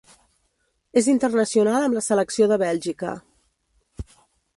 És 1.01 1.09
internacional 1.11 1.85
amb 1.89 1.97
la 1.97 2.03
selecció 2.05 2.47
de 2.53 2.57
Bèlgica. 2.65 3.13